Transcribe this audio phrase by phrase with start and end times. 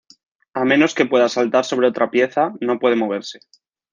[0.59, 3.37] A menos que pueda saltar sobre otra pieza, no puede moverse.